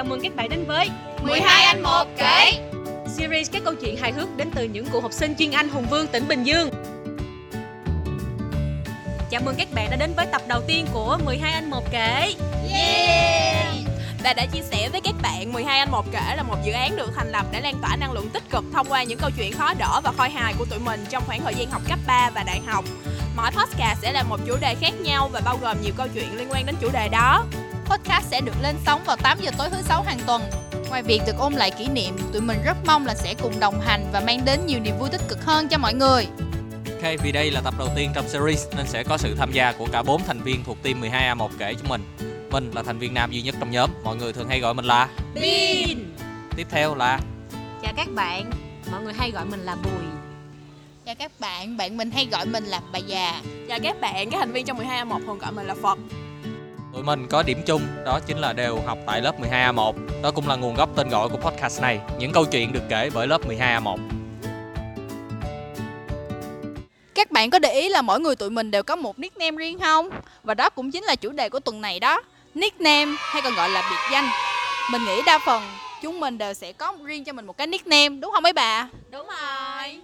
Chào 0.00 0.04
mừng 0.04 0.20
các 0.20 0.36
bạn 0.36 0.48
đến 0.48 0.64
với 0.64 0.90
12 1.22 1.64
anh 1.64 1.82
một 1.82 2.04
kể 2.16 2.52
series 3.06 3.50
các 3.52 3.62
câu 3.64 3.74
chuyện 3.74 3.96
hài 3.96 4.12
hước 4.12 4.36
đến 4.36 4.50
từ 4.54 4.64
những 4.64 4.86
cựu 4.86 5.00
học 5.00 5.12
sinh 5.12 5.34
chuyên 5.38 5.50
Anh 5.50 5.68
Hùng 5.68 5.86
Vương 5.90 6.06
tỉnh 6.06 6.28
Bình 6.28 6.44
Dương. 6.44 6.70
Chào 9.30 9.40
mừng 9.44 9.54
các 9.58 9.68
bạn 9.74 9.90
đã 9.90 9.96
đến 9.96 10.12
với 10.16 10.26
tập 10.26 10.42
đầu 10.48 10.60
tiên 10.66 10.86
của 10.92 11.18
12 11.24 11.52
anh 11.52 11.70
một 11.70 11.84
kể. 11.90 12.34
Yeah 12.70 13.74
Và 14.24 14.32
đã 14.32 14.46
chia 14.46 14.62
sẻ 14.62 14.88
với 14.92 15.00
các 15.00 15.14
bạn 15.22 15.52
12 15.52 15.78
anh 15.78 15.90
một 15.90 16.12
kể 16.12 16.34
là 16.36 16.42
một 16.42 16.56
dự 16.64 16.72
án 16.72 16.96
được 16.96 17.10
thành 17.16 17.32
lập 17.32 17.46
để 17.52 17.60
lan 17.60 17.74
tỏa 17.82 17.96
năng 17.96 18.12
lượng 18.12 18.30
tích 18.30 18.50
cực 18.50 18.64
thông 18.72 18.86
qua 18.88 19.02
những 19.02 19.18
câu 19.18 19.30
chuyện 19.36 19.52
khó 19.52 19.74
đỡ 19.74 20.00
và 20.04 20.12
khôi 20.16 20.30
hài 20.30 20.54
của 20.58 20.64
tụi 20.64 20.78
mình 20.78 21.04
trong 21.10 21.22
khoảng 21.26 21.40
thời 21.40 21.54
gian 21.54 21.70
học 21.70 21.82
cấp 21.88 21.98
3 22.06 22.30
và 22.34 22.42
đại 22.42 22.60
học. 22.66 22.84
Mỗi 23.36 23.50
podcast 23.50 24.02
sẽ 24.02 24.12
là 24.12 24.22
một 24.22 24.40
chủ 24.46 24.56
đề 24.60 24.74
khác 24.80 25.00
nhau 25.00 25.28
và 25.32 25.40
bao 25.44 25.58
gồm 25.62 25.82
nhiều 25.82 25.92
câu 25.96 26.06
chuyện 26.14 26.36
liên 26.36 26.48
quan 26.50 26.66
đến 26.66 26.74
chủ 26.80 26.88
đề 26.92 27.08
đó. 27.08 27.44
Podcast 27.90 28.30
sẽ 28.30 28.40
được 28.40 28.54
lên 28.62 28.76
sóng 28.86 29.04
vào 29.04 29.16
8 29.16 29.38
giờ 29.40 29.50
tối 29.58 29.68
thứ 29.70 29.82
sáu 29.82 30.02
hàng 30.02 30.18
tuần 30.26 30.42
Ngoài 30.90 31.02
việc 31.02 31.20
được 31.26 31.38
ôn 31.38 31.52
lại 31.52 31.70
kỷ 31.70 31.88
niệm, 31.88 32.16
tụi 32.32 32.42
mình 32.42 32.58
rất 32.64 32.76
mong 32.86 33.06
là 33.06 33.14
sẽ 33.14 33.34
cùng 33.42 33.60
đồng 33.60 33.80
hành 33.80 34.06
và 34.12 34.20
mang 34.20 34.44
đến 34.44 34.66
nhiều 34.66 34.80
niềm 34.80 34.98
vui 34.98 35.08
tích 35.10 35.20
cực 35.28 35.44
hơn 35.44 35.68
cho 35.68 35.78
mọi 35.78 35.94
người. 35.94 36.26
Ok, 36.86 37.20
vì 37.22 37.32
đây 37.32 37.50
là 37.50 37.60
tập 37.60 37.74
đầu 37.78 37.88
tiên 37.96 38.10
trong 38.14 38.28
series 38.28 38.66
nên 38.76 38.86
sẽ 38.86 39.04
có 39.04 39.18
sự 39.18 39.34
tham 39.34 39.52
gia 39.52 39.72
của 39.72 39.86
cả 39.92 40.02
4 40.02 40.22
thành 40.24 40.40
viên 40.42 40.64
thuộc 40.64 40.82
team 40.82 41.00
12A1 41.00 41.48
kể 41.58 41.74
chúng 41.74 41.88
mình. 41.88 42.02
Mình 42.50 42.70
là 42.74 42.82
thành 42.82 42.98
viên 42.98 43.14
nam 43.14 43.30
duy 43.30 43.42
nhất 43.42 43.54
trong 43.60 43.70
nhóm, 43.70 43.90
mọi 44.04 44.16
người 44.16 44.32
thường 44.32 44.48
hay 44.48 44.60
gọi 44.60 44.74
mình 44.74 44.84
là 44.84 45.08
Bin. 45.34 46.14
Tiếp 46.56 46.66
theo 46.70 46.94
là 46.94 47.20
Chào 47.82 47.92
các 47.96 48.08
bạn, 48.14 48.50
mọi 48.90 49.02
người 49.02 49.12
hay 49.12 49.30
gọi 49.30 49.44
mình 49.44 49.60
là 49.60 49.74
Bùi. 49.74 50.04
Chào 51.06 51.14
các 51.14 51.32
bạn, 51.40 51.76
bạn 51.76 51.96
mình 51.96 52.10
hay 52.10 52.28
gọi 52.32 52.46
mình 52.46 52.64
là 52.64 52.80
bà 52.92 52.98
già. 52.98 53.40
Và 53.68 53.78
các 53.78 54.00
bạn, 54.00 54.30
các 54.30 54.38
thành 54.38 54.52
viên 54.52 54.66
trong 54.66 54.76
12 54.76 55.04
1 55.04 55.20
thường 55.26 55.38
gọi 55.38 55.52
mình 55.52 55.66
là 55.66 55.74
Phật. 55.82 55.98
Tụi 57.00 57.06
mình 57.16 57.26
có 57.26 57.42
điểm 57.42 57.62
chung 57.66 57.82
đó 58.04 58.20
chính 58.26 58.38
là 58.38 58.52
đều 58.52 58.80
học 58.86 58.98
tại 59.06 59.20
lớp 59.20 59.40
12A1. 59.40 59.94
Đó 60.22 60.30
cũng 60.30 60.48
là 60.48 60.56
nguồn 60.56 60.74
gốc 60.74 60.96
tên 60.96 61.08
gọi 61.08 61.28
của 61.28 61.36
podcast 61.36 61.82
này. 61.82 62.00
Những 62.18 62.32
câu 62.32 62.44
chuyện 62.44 62.72
được 62.72 62.82
kể 62.88 63.10
bởi 63.14 63.26
lớp 63.26 63.40
12A1. 63.48 63.98
Các 67.14 67.30
bạn 67.30 67.50
có 67.50 67.58
để 67.58 67.72
ý 67.72 67.88
là 67.88 68.02
mỗi 68.02 68.20
người 68.20 68.36
tụi 68.36 68.50
mình 68.50 68.70
đều 68.70 68.82
có 68.82 68.96
một 68.96 69.18
nickname 69.18 69.56
riêng 69.56 69.78
không? 69.78 70.10
Và 70.42 70.54
đó 70.54 70.70
cũng 70.70 70.90
chính 70.90 71.04
là 71.04 71.16
chủ 71.16 71.30
đề 71.30 71.48
của 71.48 71.60
tuần 71.60 71.80
này 71.80 72.00
đó. 72.00 72.22
Nickname 72.54 73.12
hay 73.18 73.42
còn 73.42 73.54
gọi 73.54 73.70
là 73.70 73.82
biệt 73.90 74.12
danh. 74.12 74.28
Mình 74.92 75.04
nghĩ 75.04 75.22
đa 75.26 75.38
phần 75.38 75.62
chúng 76.02 76.20
mình 76.20 76.38
đều 76.38 76.54
sẽ 76.54 76.72
có 76.72 76.92
riêng 77.04 77.24
cho 77.24 77.32
mình 77.32 77.46
một 77.46 77.56
cái 77.56 77.66
nickname, 77.66 78.08
đúng 78.08 78.32
không 78.32 78.42
mấy 78.42 78.52
bà? 78.52 78.88
Đúng 79.10 79.26
rồi. 79.26 80.00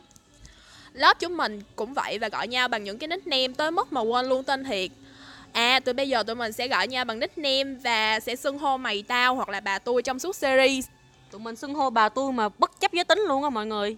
Lớp 0.92 1.18
chúng 1.20 1.36
mình 1.36 1.62
cũng 1.76 1.94
vậy 1.94 2.18
và 2.18 2.28
gọi 2.28 2.48
nhau 2.48 2.68
bằng 2.68 2.84
những 2.84 2.98
cái 2.98 3.08
nickname 3.08 3.48
tới 3.56 3.70
mức 3.70 3.92
mà 3.92 4.00
quên 4.00 4.26
luôn 4.26 4.44
tên 4.44 4.64
thiệt. 4.64 4.90
À, 5.56 5.80
từ 5.80 5.92
bây 5.92 6.08
giờ 6.08 6.22
tụi 6.22 6.36
mình 6.36 6.52
sẽ 6.52 6.68
gọi 6.68 6.88
nhau 6.88 7.04
bằng 7.04 7.20
nickname 7.20 7.64
và 7.64 8.20
sẽ 8.20 8.36
xưng 8.36 8.58
hô 8.58 8.76
mày 8.76 9.02
tao 9.02 9.34
hoặc 9.34 9.48
là 9.48 9.60
bà 9.60 9.78
tôi 9.78 10.02
trong 10.02 10.18
suốt 10.18 10.36
series. 10.36 10.86
Tụi 11.30 11.40
mình 11.40 11.56
xưng 11.56 11.74
hô 11.74 11.90
bà 11.90 12.08
tôi 12.08 12.32
mà 12.32 12.48
bất 12.48 12.80
chấp 12.80 12.92
giới 12.92 13.04
tính 13.04 13.18
luôn 13.28 13.42
á 13.42 13.50
mọi 13.50 13.66
người. 13.66 13.96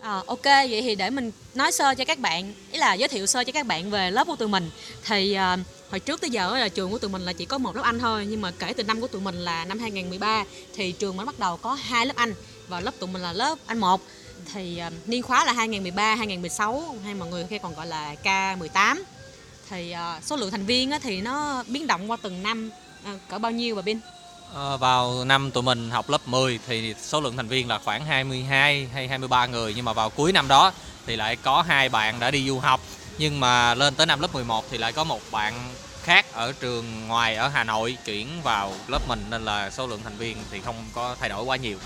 À, 0.00 0.22
ok, 0.26 0.44
vậy 0.44 0.82
thì 0.82 0.94
để 0.94 1.10
mình 1.10 1.32
nói 1.54 1.72
sơ 1.72 1.94
cho 1.94 2.04
các 2.04 2.18
bạn, 2.18 2.52
ý 2.72 2.78
là 2.78 2.94
giới 2.94 3.08
thiệu 3.08 3.26
sơ 3.26 3.44
cho 3.44 3.52
các 3.52 3.66
bạn 3.66 3.90
về 3.90 4.10
lớp 4.10 4.26
của 4.26 4.36
tụi 4.36 4.48
mình. 4.48 4.70
Thì 5.06 5.32
à, 5.32 5.56
hồi 5.90 6.00
trước 6.00 6.20
tới 6.20 6.30
giờ 6.30 6.58
là 6.58 6.68
trường 6.68 6.90
của 6.90 6.98
tụi 6.98 7.10
mình 7.10 7.22
là 7.22 7.32
chỉ 7.32 7.44
có 7.44 7.58
một 7.58 7.76
lớp 7.76 7.82
Anh 7.82 7.98
thôi, 7.98 8.26
nhưng 8.28 8.40
mà 8.40 8.52
kể 8.58 8.72
từ 8.72 8.82
năm 8.82 9.00
của 9.00 9.08
tụi 9.08 9.20
mình 9.20 9.34
là 9.34 9.64
năm 9.64 9.78
2013 9.78 10.44
thì 10.74 10.92
trường 10.92 11.16
mới 11.16 11.26
bắt 11.26 11.38
đầu 11.38 11.56
có 11.56 11.74
hai 11.74 12.06
lớp 12.06 12.16
Anh 12.16 12.34
và 12.68 12.80
lớp 12.80 12.92
tụi 12.98 13.10
mình 13.10 13.22
là 13.22 13.32
lớp 13.32 13.58
Anh 13.66 13.78
1 13.78 14.00
thì 14.54 14.78
à, 14.78 14.90
niên 15.06 15.22
khóa 15.22 15.44
là 15.44 15.52
2013 15.52 16.14
2016 16.14 16.96
hay 17.04 17.14
mọi 17.14 17.28
người 17.28 17.46
khi 17.50 17.58
còn 17.58 17.74
gọi 17.74 17.86
là 17.86 18.14
K18 18.24 18.96
thì 19.70 19.90
à, 19.90 20.20
số 20.22 20.36
lượng 20.36 20.50
thành 20.50 20.66
viên 20.66 20.90
á, 20.90 20.98
thì 21.02 21.20
nó 21.20 21.64
biến 21.66 21.86
động 21.86 22.10
qua 22.10 22.16
từng 22.22 22.42
năm 22.42 22.70
à, 23.04 23.14
cỡ 23.28 23.38
bao 23.38 23.52
nhiêu 23.52 23.74
bà 23.76 23.82
Bin? 23.82 24.00
Ờ, 24.54 24.76
vào 24.76 25.24
năm 25.24 25.50
tụi 25.50 25.62
mình 25.62 25.90
học 25.90 26.10
lớp 26.10 26.28
10 26.28 26.58
thì 26.66 26.94
số 27.02 27.20
lượng 27.20 27.36
thành 27.36 27.48
viên 27.48 27.68
là 27.68 27.78
khoảng 27.84 28.04
22 28.04 28.88
hay 28.92 29.08
23 29.08 29.46
người 29.46 29.74
nhưng 29.76 29.84
mà 29.84 29.92
vào 29.92 30.10
cuối 30.10 30.32
năm 30.32 30.48
đó 30.48 30.72
thì 31.06 31.16
lại 31.16 31.36
có 31.36 31.62
hai 31.62 31.88
bạn 31.88 32.20
đã 32.20 32.30
đi 32.30 32.46
du 32.48 32.58
học 32.58 32.80
nhưng 33.18 33.40
mà 33.40 33.74
lên 33.74 33.94
tới 33.94 34.06
năm 34.06 34.20
lớp 34.20 34.34
11 34.34 34.64
thì 34.70 34.78
lại 34.78 34.92
có 34.92 35.04
một 35.04 35.20
bạn 35.30 35.54
khác 36.02 36.32
ở 36.32 36.52
trường 36.60 37.08
ngoài 37.08 37.34
ở 37.34 37.48
Hà 37.48 37.64
Nội 37.64 37.96
chuyển 38.04 38.42
vào 38.42 38.72
lớp 38.88 39.08
mình 39.08 39.24
nên 39.30 39.44
là 39.44 39.70
số 39.70 39.86
lượng 39.86 40.00
thành 40.04 40.16
viên 40.16 40.36
thì 40.50 40.60
không 40.60 40.84
có 40.94 41.16
thay 41.20 41.28
đổi 41.28 41.44
quá 41.44 41.56
nhiều. 41.56 41.78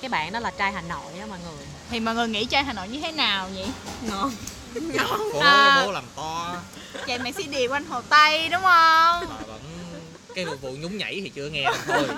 Cái 0.00 0.08
bạn 0.08 0.32
đó 0.32 0.40
là 0.40 0.50
trai 0.50 0.72
Hà 0.72 0.80
Nội 0.80 1.18
á 1.20 1.26
mọi 1.26 1.38
người. 1.38 1.66
Thì 1.90 2.00
mọi 2.00 2.14
người 2.14 2.28
nghĩ 2.28 2.44
trai 2.44 2.64
Hà 2.64 2.72
Nội 2.72 2.88
như 2.88 3.00
thế 3.00 3.12
nào 3.12 3.48
nhỉ? 3.48 3.64
Ngon. 4.02 4.30
Bố, 5.32 5.40
À. 5.40 5.82
bố 5.86 5.92
làm 5.92 6.04
to 6.16 6.56
Chạy 7.06 7.18
mẹ 7.18 7.32
CD 7.32 7.54
quanh 7.70 7.84
Hồ 7.88 8.00
Tây 8.08 8.48
đúng 8.48 8.62
không? 8.62 9.24
mà 9.28 9.36
vẫn 9.46 9.60
cái 10.34 10.44
vụ 10.44 10.70
nhún 10.80 10.98
nhảy 10.98 11.20
thì 11.24 11.28
chưa 11.34 11.48
nghe 11.48 11.64
được 11.64 11.78
thôi. 11.86 12.08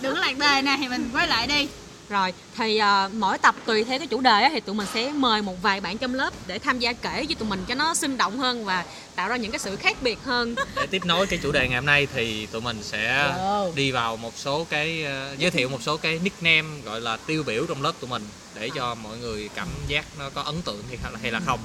Đừng 0.00 0.18
lạc 0.18 0.38
đề 0.38 0.62
nè 0.62 0.76
thì 0.80 0.88
mình 0.88 1.10
quay 1.14 1.28
lại 1.28 1.46
đi. 1.46 1.68
Rồi, 2.08 2.32
thì 2.56 2.76
à, 2.78 3.08
mỗi 3.08 3.38
tập 3.38 3.54
tùy 3.66 3.84
theo 3.84 3.98
cái 3.98 4.06
chủ 4.06 4.20
đề 4.20 4.30
á, 4.42 4.48
thì 4.52 4.60
tụi 4.60 4.74
mình 4.74 4.86
sẽ 4.94 5.12
mời 5.12 5.42
một 5.42 5.62
vài 5.62 5.80
bạn 5.80 5.98
trong 5.98 6.14
lớp 6.14 6.30
để 6.46 6.58
tham 6.58 6.78
gia 6.78 6.92
kể 6.92 7.24
với 7.26 7.34
tụi 7.38 7.48
mình 7.48 7.64
cho 7.68 7.74
nó 7.74 7.94
sinh 7.94 8.16
động 8.16 8.38
hơn 8.38 8.64
và 8.64 8.84
tạo 9.14 9.28
ra 9.28 9.36
những 9.36 9.50
cái 9.50 9.58
sự 9.58 9.76
khác 9.76 9.96
biệt 10.02 10.18
hơn. 10.24 10.54
Để 10.76 10.86
tiếp 10.86 11.04
nối 11.04 11.26
cái 11.26 11.38
chủ 11.42 11.52
đề 11.52 11.68
ngày 11.68 11.76
hôm 11.76 11.86
nay 11.86 12.06
thì 12.14 12.46
tụi 12.46 12.60
mình 12.60 12.82
sẽ 12.82 13.32
Wow. 13.38 13.74
đi 13.74 13.90
vào 13.90 14.16
một 14.16 14.32
số 14.36 14.66
cái 14.70 15.04
ờ, 15.04 15.34
giới 15.38 15.50
thiệu 15.50 15.68
một 15.68 15.82
số 15.82 15.96
cái 15.96 16.18
nickname 16.22 16.68
gọi 16.84 17.00
là 17.00 17.16
tiêu 17.16 17.42
biểu 17.46 17.66
trong 17.68 17.82
lớp 17.82 17.92
tụi 18.00 18.10
mình 18.10 18.22
để 18.54 18.70
cho 18.74 18.94
mọi 18.94 19.18
người 19.18 19.48
cảm 19.54 19.68
giác 19.88 20.04
nó 20.18 20.30
có 20.34 20.42
ấn 20.42 20.62
tượng 20.62 20.82
hay 20.88 20.98
hay 21.22 21.32
là 21.32 21.40
không. 21.46 21.60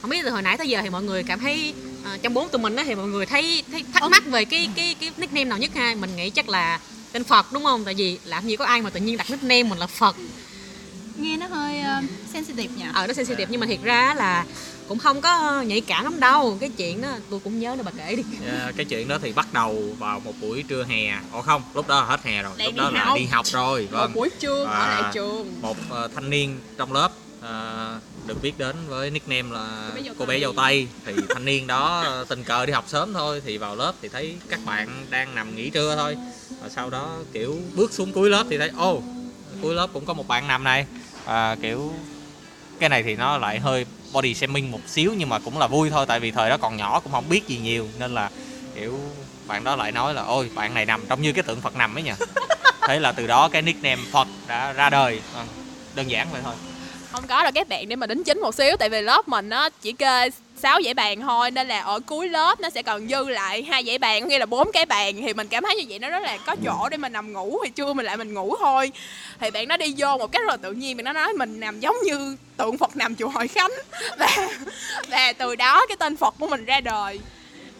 Không 0.00 0.10
biết 0.10 0.20
từ 0.24 0.30
hồi 0.30 0.42
nãy 0.42 0.58
tới 0.58 0.68
giờ 0.68 0.80
thì 0.82 0.90
mọi 0.90 1.02
người 1.02 1.22
cảm 1.22 1.40
thấy 1.40 1.74
à, 2.04 2.18
trong 2.22 2.34
bốn 2.34 2.48
tụi 2.48 2.58
mình 2.62 2.76
á 2.76 2.84
thì 2.86 2.94
mọi 2.94 3.06
người 3.06 3.26
thấy 3.26 3.62
thấy 3.72 3.84
thắc 3.94 4.02
mắc 4.10 4.22
về 4.26 4.44
cái 4.44 4.68
cái 4.76 4.94
cái 5.00 5.10
nickname 5.16 5.44
nào 5.44 5.58
nhất 5.58 5.70
ha? 5.74 5.94
Mình 6.00 6.16
nghĩ 6.16 6.30
chắc 6.30 6.48
là 6.48 6.80
tên 7.12 7.24
Phật 7.24 7.52
đúng 7.52 7.64
không? 7.64 7.84
Tại 7.84 7.94
vì 7.94 8.18
làm 8.24 8.46
gì 8.46 8.56
có 8.56 8.64
ai 8.64 8.82
mà 8.82 8.90
tự 8.90 9.00
nhiên 9.00 9.16
đặt 9.16 9.30
nickname 9.30 9.62
mình 9.62 9.78
là 9.78 9.86
Phật. 9.86 10.16
Nghe 11.18 11.36
nó 11.36 11.46
hơi 11.46 11.80
uh, 11.80 12.10
sensitive 12.32 12.74
nhỉ? 12.76 12.84
Ờ 12.94 13.06
nó 13.06 13.12
sensitive 13.12 13.46
nhưng 13.50 13.60
mà 13.60 13.66
thiệt 13.66 13.82
ra 13.82 14.14
là 14.14 14.44
cũng 14.88 14.98
không 14.98 15.20
có 15.20 15.62
nhạy 15.62 15.80
cảm 15.80 16.04
lắm 16.04 16.20
đâu. 16.20 16.56
Cái 16.60 16.70
chuyện 16.76 17.02
đó 17.02 17.08
tôi 17.30 17.40
cũng 17.44 17.60
nhớ 17.60 17.74
nữa 17.76 17.82
bà 17.84 17.90
kể 17.96 18.16
đi. 18.16 18.22
Ờ, 18.48 18.72
cái 18.76 18.84
chuyện 18.84 19.08
đó 19.08 19.18
thì 19.22 19.32
bắt 19.32 19.52
đầu 19.52 19.94
vào 19.98 20.20
một 20.20 20.32
buổi 20.40 20.64
trưa 20.68 20.84
hè. 20.84 21.18
Ồ 21.32 21.42
không, 21.42 21.62
lúc 21.74 21.88
đó 21.88 22.00
là 22.00 22.06
hết 22.06 22.22
hè 22.24 22.42
rồi, 22.42 22.52
lúc 22.58 22.74
đó 22.76 22.90
là 22.90 23.04
học. 23.04 23.18
đi 23.18 23.24
học 23.26 23.46
rồi. 23.46 23.88
Vâng. 23.90 24.12
Buổi 24.14 24.30
trưa 24.40 24.64
ở 24.64 24.86
lại 24.88 25.10
trường. 25.14 25.62
Một 25.62 25.76
ờ, 25.90 26.08
thanh 26.14 26.30
niên 26.30 26.60
trong 26.78 26.92
lớp 26.92 27.10
ờ, 27.40 27.98
được 28.26 28.42
biết 28.42 28.58
đến 28.58 28.76
với 28.88 29.10
nickname 29.10 29.54
là 29.54 29.90
Cô 30.18 30.26
bé 30.26 30.40
bé 30.40 30.46
Tây. 30.56 30.88
thì 31.06 31.12
thanh 31.28 31.44
niên 31.44 31.66
đó 31.66 32.04
tình 32.28 32.44
cờ 32.44 32.66
đi 32.66 32.72
học 32.72 32.84
sớm 32.88 33.14
thôi 33.14 33.42
thì 33.44 33.58
vào 33.58 33.76
lớp 33.76 33.92
thì 34.02 34.08
thấy 34.08 34.36
các 34.48 34.60
bạn 34.64 35.06
đang 35.10 35.34
nằm 35.34 35.56
nghỉ 35.56 35.70
trưa 35.70 35.96
thôi. 35.96 36.16
Và 36.62 36.68
sau 36.68 36.90
đó 36.90 37.16
kiểu 37.32 37.58
bước 37.74 37.92
xuống 37.92 38.12
cuối 38.12 38.30
lớp 38.30 38.46
thì 38.50 38.58
thấy 38.58 38.70
ô 38.76 39.02
cuối 39.62 39.74
lớp 39.74 39.90
cũng 39.92 40.06
có 40.06 40.14
một 40.14 40.28
bạn 40.28 40.48
nằm 40.48 40.64
này. 40.64 40.86
À, 41.24 41.56
kiểu 41.62 41.92
cái 42.78 42.88
này 42.88 43.02
thì 43.02 43.16
nó 43.16 43.38
lại 43.38 43.58
hơi 43.58 43.86
body 44.12 44.34
shaming 44.34 44.70
một 44.70 44.80
xíu 44.86 45.14
nhưng 45.18 45.28
mà 45.28 45.38
cũng 45.38 45.58
là 45.58 45.66
vui 45.66 45.90
thôi 45.90 46.06
tại 46.08 46.20
vì 46.20 46.30
thời 46.30 46.50
đó 46.50 46.56
còn 46.56 46.76
nhỏ 46.76 47.00
cũng 47.00 47.12
không 47.12 47.28
biết 47.28 47.48
gì 47.48 47.58
nhiều. 47.58 47.88
Nên 47.98 48.14
là 48.14 48.30
kiểu 48.74 49.00
bạn 49.46 49.64
đó 49.64 49.76
lại 49.76 49.92
nói 49.92 50.14
là 50.14 50.22
ôi 50.22 50.50
bạn 50.54 50.74
này 50.74 50.86
nằm 50.86 51.06
trông 51.08 51.22
như 51.22 51.32
cái 51.32 51.42
tượng 51.42 51.60
Phật 51.60 51.76
nằm 51.76 51.94
ấy 51.94 52.02
nhỉ. 52.02 52.12
Thế 52.88 53.00
là 53.00 53.12
từ 53.12 53.26
đó 53.26 53.48
cái 53.48 53.62
nickname 53.62 54.02
Phật 54.12 54.28
đã 54.46 54.72
ra 54.72 54.90
đời. 54.90 55.20
Ờ, 55.34 55.44
đơn 55.94 56.10
giản 56.10 56.28
vậy 56.32 56.40
thôi 56.44 56.54
Không 57.16 57.26
có 57.26 57.42
đâu 57.42 57.52
các 57.54 57.68
bạn 57.68 57.88
để 57.88 57.96
mà 57.96 58.06
đính 58.06 58.24
chính 58.24 58.40
một 58.40 58.54
xíu 58.54 58.76
tại 58.78 58.88
vì 58.88 59.02
lớp 59.02 59.28
mình 59.28 59.48
nó 59.48 59.68
chỉ 59.68 59.92
kê 59.92 60.30
6 60.56 60.80
dãy 60.84 60.94
bàn 60.94 61.20
thôi 61.20 61.50
nên 61.50 61.68
là 61.68 61.80
ở 61.80 62.00
cuối 62.06 62.28
lớp 62.28 62.60
nó 62.60 62.70
sẽ 62.70 62.82
còn 62.82 63.08
dư 63.08 63.28
lại 63.28 63.62
hai 63.62 63.84
dãy 63.84 63.98
bàn 63.98 64.28
nghĩa 64.28 64.38
là 64.38 64.46
bốn 64.46 64.72
cái 64.72 64.86
bàn. 64.86 65.16
Thì 65.22 65.34
mình 65.34 65.48
cảm 65.48 65.64
thấy 65.64 65.76
như 65.76 65.84
vậy 65.88 65.98
nó 65.98 66.10
rất 66.10 66.22
là 66.22 66.38
có 66.46 66.56
chỗ 66.64 66.88
để 66.88 66.96
mình 66.96 67.12
nằm 67.12 67.32
ngủ 67.32 67.58
thì 67.64 67.70
trưa 67.70 67.92
mình 67.92 68.06
lại 68.06 68.16
mình 68.16 68.34
ngủ 68.34 68.56
thôi. 68.58 68.92
Thì 69.40 69.50
bạn 69.50 69.68
nó 69.68 69.76
đi 69.76 69.94
vô 69.98 70.18
một 70.18 70.32
cách 70.32 70.42
rất 70.42 70.48
là 70.48 70.56
tự 70.56 70.72
nhiên 70.72 70.96
bạn 70.96 71.04
nó 71.04 71.12
nói 71.12 71.32
mình 71.32 71.60
nằm 71.60 71.80
giống 71.80 71.96
như 72.04 72.36
tượng 72.56 72.78
Phật 72.78 72.96
nằm 72.96 73.14
chùa 73.14 73.28
Hội 73.28 73.48
Khánh. 73.48 73.72
Và 74.18 74.48
và 75.08 75.32
từ 75.32 75.56
đó 75.56 75.86
cái 75.88 75.96
tên 75.96 76.16
Phật 76.16 76.34
của 76.38 76.46
mình 76.46 76.64
ra 76.64 76.80
đời. 76.80 77.20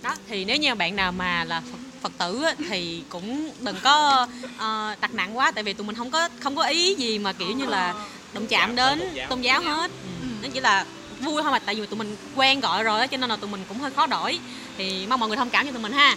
Đó 0.03 0.15
thì 0.29 0.45
nếu 0.45 0.57
như 0.57 0.75
bạn 0.75 0.97
nào 0.97 1.13
mà 1.13 1.45
là 1.45 1.61
phật, 1.61 1.79
phật 2.01 2.13
tử 2.19 2.43
á, 2.43 2.55
thì 2.69 3.03
cũng 3.09 3.51
đừng 3.61 3.77
có 3.83 4.27
ờ, 4.59 4.95
đặt 5.01 5.15
nặng 5.15 5.39
quá 5.39 5.51
tại 5.51 5.65
vì 5.65 5.73
tụi 5.73 5.87
mình 5.87 5.97
không 5.97 6.11
có 6.11 6.29
không 6.41 6.57
có 6.57 6.63
ý 6.63 6.95
gì 6.95 7.19
mà 7.19 7.33
kiểu 7.33 7.51
như 7.51 7.67
là 7.67 7.95
đụng 8.37 8.47
chạm 8.47 8.77
đến 8.77 9.01
tôn 9.29 9.41
giáo. 9.41 9.61
hết. 9.63 9.91
Ừ. 10.23 10.27
nó 10.43 10.49
chỉ 10.53 10.61
là 10.61 10.85
vui 11.21 11.43
thôi 11.43 11.53
mà 11.53 11.59
tại 11.59 11.75
vì 11.75 11.87
tụi 11.87 11.99
mình 11.99 12.17
quen 12.37 12.61
gọi 12.61 12.85
rồi 12.85 13.09
cho 13.09 13.17
nên 13.17 13.31
là 13.31 13.37
tụi 13.37 13.51
mình 13.51 13.65
cũng 13.69 13.79
hơi 13.79 13.91
khó 13.91 14.07
đổi. 14.07 14.39
Thì 14.79 15.07
mong 15.09 15.21
mọi 15.21 15.29
người 15.29 15.37
thông 15.37 15.51
cảm 15.51 15.67
cho 15.67 15.73
tụi 15.73 15.83
mình 15.83 15.93
ha. 15.93 16.17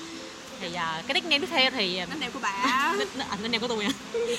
Thì 0.61 0.73
à, 0.73 1.01
cái 1.07 1.13
nickname 1.13 1.39
tiếp 1.39 1.47
theo 1.51 1.71
thì 1.71 1.87
nickname 1.99 2.29
của 2.29 2.39
bà. 2.41 2.49
À, 3.29 3.37
nickname 3.41 3.59
của 3.59 3.67
tôi 3.67 3.83
à? 3.83 3.91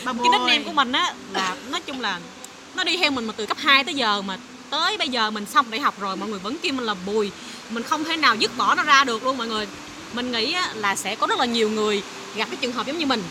Bà 0.05 0.13
cái 0.13 0.29
nickname 0.33 0.63
của 0.65 0.73
mình 0.73 0.93
á 0.93 1.15
là 1.33 1.57
nói 1.71 1.81
chung 1.81 2.01
là 2.01 2.21
nó 2.75 2.85
đi 2.85 2.97
theo 2.97 3.11
mình 3.11 3.25
mà 3.25 3.33
từ 3.37 3.47
cấp 3.47 3.57
2 3.61 3.85
tới 3.85 3.95
giờ 3.95 4.23
mà 4.23 4.39
tới 4.71 4.99
bây 4.99 5.09
giờ 5.09 5.31
mình 5.31 5.47
xong 5.47 5.71
đại 5.71 5.81
học 5.81 6.01
rồi 6.01 6.17
mọi 6.17 6.29
người 6.29 6.39
vẫn 6.39 6.57
kêu 6.63 6.73
mình 6.73 6.87
là 6.87 6.95
bùi. 7.07 7.31
Mình 7.71 7.83
không 7.83 8.05
thể 8.05 8.17
nào 8.17 8.37
dứt 8.37 8.57
bỏ 8.57 8.75
nó 8.75 8.83
ra 8.83 9.05
được 9.05 9.25
luôn 9.25 9.39
mọi 9.39 9.47
người. 9.49 9.67
Mình 10.13 10.33
nghĩ 10.33 10.53
á, 10.53 10.71
là 10.75 10.97
sẽ 10.97 11.17
có 11.17 11.27
rất 11.27 11.39
là 11.39 11.45
nhiều 11.45 11.71
người 11.71 12.03
gặp 12.35 12.49
cái 12.51 12.57
trường 12.61 12.73
hợp 12.73 12.87
giống 12.87 12.99
như 12.99 13.07
mình 13.07 13.23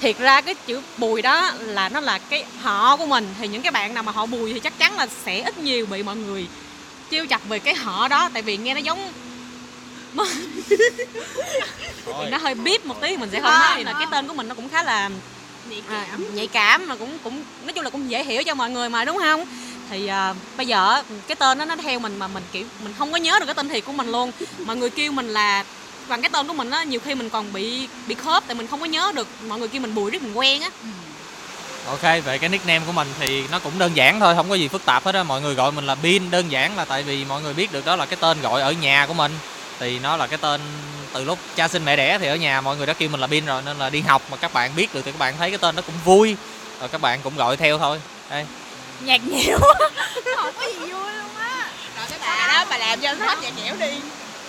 thiệt 0.00 0.18
ra 0.18 0.40
cái 0.40 0.54
chữ 0.66 0.80
bùi 0.98 1.22
đó 1.22 1.50
là 1.58 1.88
nó 1.88 2.00
là 2.00 2.18
cái 2.18 2.44
họ 2.62 2.96
của 2.96 3.06
mình. 3.06 3.28
Thì 3.40 3.48
những 3.48 3.62
cái 3.62 3.72
bạn 3.72 3.94
nào 3.94 4.02
mà 4.02 4.12
họ 4.12 4.26
bùi 4.26 4.52
thì 4.52 4.60
chắc 4.60 4.78
chắn 4.78 4.96
là 4.96 5.06
sẽ 5.24 5.42
ít 5.42 5.58
nhiều 5.58 5.86
bị 5.86 6.02
mọi 6.02 6.16
người 6.16 6.46
trêu 7.10 7.26
chọc 7.26 7.48
về 7.48 7.58
cái 7.58 7.74
họ 7.74 8.08
đó. 8.08 8.30
Tại 8.32 8.42
vì 8.42 8.56
nghe 8.56 8.74
nó 8.74 8.80
giống 8.80 9.12
nó 12.30 12.38
hơi 12.38 12.54
bíp 12.54 12.86
một 12.86 13.00
tí 13.00 13.16
mình 13.16 13.28
sẽ 13.32 13.40
không 13.40 13.50
À, 13.50 13.70
nói. 13.74 13.84
Là 13.84 13.92
cái 13.92 14.06
tên 14.10 14.28
của 14.28 14.34
mình 14.34 14.48
nó 14.48 14.54
cũng 14.54 14.68
khá 14.68 14.82
là 14.82 15.10
nhạy 15.68 15.82
à, 15.88 16.06
cảm. 16.10 16.34
nhạy 16.34 16.46
cảm 16.46 16.88
mà 16.88 16.96
cũng 16.96 17.18
cũng 17.24 17.42
nói 17.64 17.72
chung 17.72 17.84
là 17.84 17.90
cũng 17.90 18.10
dễ 18.10 18.24
hiểu 18.24 18.42
cho 18.42 18.54
mọi 18.54 18.70
người 18.70 18.88
mà 18.88 19.04
đúng 19.04 19.18
không? 19.18 19.44
Thì 19.90 20.06
à, 20.06 20.34
bây 20.56 20.66
giờ 20.66 21.02
cái 21.28 21.36
tên 21.36 21.58
đó 21.58 21.64
nó 21.64 21.76
theo 21.76 21.98
mình 21.98 22.18
mà 22.18 22.28
mình 22.28 22.42
kiểu 22.52 22.64
mình 22.84 22.94
không 22.98 23.12
có 23.12 23.18
nhớ 23.18 23.38
được 23.38 23.46
cái 23.46 23.54
tên 23.54 23.68
thiệt 23.68 23.84
của 23.84 23.92
mình 23.92 24.12
luôn. 24.12 24.32
Mọi 24.64 24.76
người 24.76 24.90
kêu 24.90 25.12
mình 25.12 25.28
là 25.28 25.64
bằng 26.08 26.22
cái 26.22 26.30
tên 26.30 26.46
của 26.46 26.54
mình 26.54 26.70
á 26.70 26.84
nhiều 26.84 27.00
khi 27.04 27.14
mình 27.14 27.30
còn 27.30 27.52
bị 27.52 27.88
bị 28.06 28.14
khớp 28.14 28.44
tại 28.46 28.54
mình 28.54 28.66
không 28.66 28.80
có 28.80 28.86
nhớ 28.86 29.12
được 29.14 29.28
mọi 29.48 29.58
người 29.58 29.68
kêu 29.68 29.80
mình 29.80 29.94
bùi 29.94 30.10
riết 30.10 30.22
mình 30.22 30.34
quen 30.34 30.62
á 30.62 30.70
Ok, 31.86 32.02
về 32.02 32.38
cái 32.38 32.48
nickname 32.48 32.84
của 32.86 32.92
mình 32.92 33.08
thì 33.20 33.44
nó 33.50 33.58
cũng 33.58 33.78
đơn 33.78 33.96
giản 33.96 34.20
thôi, 34.20 34.34
không 34.34 34.48
có 34.48 34.54
gì 34.54 34.68
phức 34.68 34.84
tạp 34.84 35.04
hết 35.04 35.14
á. 35.14 35.22
Mọi 35.22 35.40
người 35.40 35.54
gọi 35.54 35.72
mình 35.72 35.86
là 35.86 35.94
Bin, 35.94 36.30
đơn 36.30 36.50
giản 36.50 36.76
là 36.76 36.84
tại 36.84 37.02
vì 37.02 37.24
mọi 37.24 37.42
người 37.42 37.54
biết 37.54 37.72
được 37.72 37.84
đó 37.84 37.96
là 37.96 38.06
cái 38.06 38.16
tên 38.20 38.40
gọi 38.40 38.60
ở 38.60 38.72
nhà 38.72 39.06
của 39.06 39.14
mình. 39.14 39.38
Thì 39.78 39.98
nó 39.98 40.16
là 40.16 40.26
cái 40.26 40.38
tên 40.38 40.60
từ 41.12 41.24
lúc 41.24 41.38
cha 41.56 41.68
sinh 41.68 41.84
mẹ 41.84 41.96
đẻ 41.96 42.18
thì 42.18 42.26
ở 42.26 42.36
nhà 42.36 42.60
mọi 42.60 42.76
người 42.76 42.86
đã 42.86 42.92
kêu 42.92 43.08
mình 43.08 43.20
là 43.20 43.26
Bin 43.26 43.46
rồi 43.46 43.62
nên 43.62 43.78
là 43.78 43.90
đi 43.90 44.00
học 44.00 44.22
mà 44.30 44.36
các 44.36 44.52
bạn 44.52 44.70
biết 44.76 44.94
được 44.94 45.02
thì 45.04 45.12
các 45.12 45.18
bạn 45.18 45.34
thấy 45.38 45.50
cái 45.50 45.58
tên 45.58 45.76
nó 45.76 45.82
cũng 45.82 45.94
vui. 46.04 46.36
Rồi 46.80 46.88
các 46.88 47.00
bạn 47.00 47.20
cũng 47.22 47.36
gọi 47.36 47.56
theo 47.56 47.78
thôi. 47.78 48.00
Đây. 48.30 48.46
nhạt 49.00 49.20
nhẽo 49.24 49.58
không 50.36 50.52
có 50.56 50.66
gì 50.66 50.78
vui 50.78 51.12
luôn 51.12 51.36
á 51.38 51.70
rồi 51.96 52.06
cái 52.10 52.18
bà 52.20 52.52
đó 52.52 52.64
bà 52.70 52.78
làm 52.78 53.00
cho 53.00 53.12
hết 53.12 53.38
nhạt 53.42 53.52
nhẽo 53.64 53.74
đi 53.80 53.96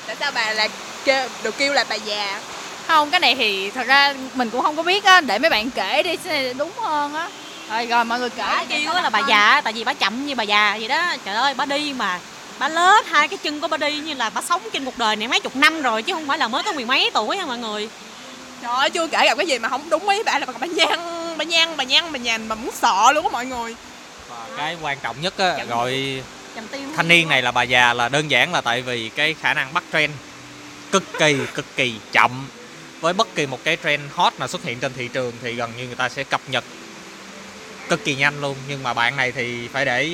tại 0.08 0.16
sao 0.20 0.32
bà 0.32 0.54
là 0.54 0.68
kêu 1.08 1.30
được 1.44 1.58
kêu 1.58 1.74
là 1.74 1.86
bà 1.90 1.96
già. 1.96 2.40
Không 2.88 3.12
cái 3.12 3.20
này 3.20 3.36
thì 3.36 3.72
thật 3.72 3.88
ra 3.88 4.14
mình 4.34 4.50
cũng 4.50 4.62
không 4.62 4.76
có 4.76 4.84
biết 4.84 5.04
á 5.04 5.22
để 5.22 5.40
mấy 5.40 5.50
bạn 5.50 5.70
kể 5.70 6.04
đi 6.04 6.18
sẽ 6.24 6.30
này 6.30 6.54
đúng 6.54 6.72
hơn 6.78 7.14
á. 7.14 7.30
Rồi 7.70 7.86
rồi 7.86 8.06
mọi 8.06 8.20
người 8.20 8.30
kể 8.30 8.44
bà 8.48 8.64
kêu 8.70 8.94
là 8.94 9.10
bà 9.10 9.20
già 9.28 9.62
tại 9.64 9.74
vì 9.74 9.84
bà 9.84 9.94
chậm 9.94 10.26
như 10.26 10.36
bà 10.36 10.44
già 10.44 10.78
vậy 10.80 10.88
đó. 10.88 11.16
Trời 11.26 11.36
ơi 11.36 11.54
bà 11.54 11.66
đi 11.66 11.94
mà 11.94 12.20
bà 12.60 12.70
lết 12.70 13.06
hai 13.06 13.28
cái 13.28 13.38
chân 13.38 13.62
của 13.62 13.68
bà 13.68 13.78
đi 13.78 13.98
như 13.98 14.14
là 14.14 14.30
bà 14.30 14.42
sống 14.42 14.62
trên 14.74 14.86
cuộc 14.86 14.98
đời 14.98 15.16
này 15.16 15.28
mấy 15.28 15.40
chục 15.40 15.56
năm 15.56 15.82
rồi 15.82 16.04
chứ 16.04 16.14
không 16.14 16.28
phải 16.28 16.38
là 16.38 16.48
mới 16.48 16.64
có 16.64 16.72
mười 16.72 16.86
mấy 16.86 17.12
tuổi 17.14 17.38
nha 17.38 17.46
mọi 17.46 17.58
người? 17.58 17.90
Trời 18.62 18.76
ơi 18.76 18.90
chưa 18.90 19.08
kể 19.08 19.26
gặp 19.26 19.38
cái 19.38 19.48
gì 19.48 19.60
mà 19.60 19.70
không 19.70 19.90
đúng 19.90 20.10
ý 20.10 20.24
bà 20.24 20.40
là 20.40 20.46
bà 20.46 20.54
bà 20.60 20.68
nhăn 20.68 21.00
bà 21.38 21.44
nhăn 21.44 21.78
bà 21.78 21.84
nhăn 21.84 22.12
bà 22.12 22.20
nhằn 22.20 22.48
mà 22.48 22.56
muốn 22.56 22.72
sợ 22.74 23.12
luôn 23.12 23.26
á 23.26 23.30
mọi 23.32 23.46
người. 23.46 23.76
Và 24.30 24.36
cái 24.58 24.78
quan 24.82 24.98
trọng 25.04 25.22
nhất 25.22 25.34
á, 25.38 25.56
tiêu 26.72 26.82
thanh 26.96 27.08
niên 27.08 27.30
này 27.30 27.42
là 27.42 27.52
bà 27.52 27.64
già 27.64 27.94
là 27.94 28.10
đơn 28.10 28.32
giản 28.32 28.54
là 28.54 28.62
tại 28.62 28.82
vì 28.82 29.10
cái 29.10 29.36
khả 29.42 29.54
năng 29.54 29.74
bắt 29.74 29.84
trend 29.94 30.14
cực 30.92 31.04
kỳ 31.20 31.38
cực 31.54 31.66
kỳ 31.76 31.96
chậm. 32.12 32.48
Với 33.02 33.14
bất 33.14 33.36
kỳ 33.36 33.46
một 33.46 33.60
cái 33.64 33.78
trend 33.84 34.04
hot 34.14 34.34
nào 34.40 34.48
xuất 34.48 34.64
hiện 34.64 34.80
trên 34.80 34.94
thị 34.94 35.08
trường 35.08 35.34
thì 35.42 35.54
gần 35.54 35.72
như 35.78 35.86
người 35.86 35.96
ta 35.96 36.10
sẽ 36.10 36.24
cập 36.24 36.42
nhật 36.48 36.64
cực 37.90 38.06
kỳ 38.06 38.16
nhanh 38.16 38.42
luôn. 38.42 38.56
Nhưng 38.68 38.84
mà 38.84 38.94
bạn 38.94 39.16
này 39.16 39.32
thì 39.32 39.68
phải 39.68 39.86
để 39.86 40.10